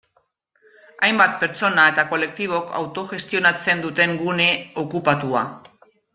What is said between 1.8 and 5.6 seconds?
eta kolektibok autogestionatzen duten gune okupatua.